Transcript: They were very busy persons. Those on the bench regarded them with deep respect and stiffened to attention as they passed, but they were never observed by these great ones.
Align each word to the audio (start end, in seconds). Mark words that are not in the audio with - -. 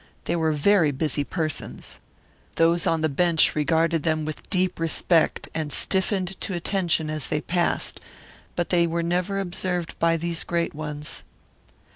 They 0.25 0.35
were 0.35 0.51
very 0.51 0.89
busy 0.89 1.23
persons. 1.23 1.99
Those 2.55 2.87
on 2.87 3.01
the 3.01 3.07
bench 3.07 3.53
regarded 3.53 4.01
them 4.01 4.25
with 4.25 4.49
deep 4.49 4.79
respect 4.79 5.47
and 5.53 5.71
stiffened 5.71 6.41
to 6.41 6.55
attention 6.55 7.07
as 7.11 7.27
they 7.27 7.39
passed, 7.39 8.01
but 8.55 8.71
they 8.71 8.87
were 8.87 9.03
never 9.03 9.39
observed 9.39 9.99
by 9.99 10.17
these 10.17 10.43
great 10.43 10.73
ones. 10.73 11.21